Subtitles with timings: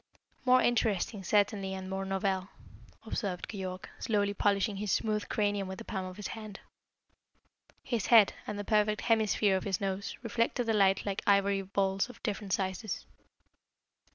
[0.45, 2.49] "More interesting, certainly, and more novel,"
[3.05, 6.59] observed Keyork, slowly polishing his smooth cranium with the palm of his hand.
[7.83, 12.09] His head, and the perfect hemisphere of his nose, reflected the light like ivory balls
[12.09, 13.05] of different sizes.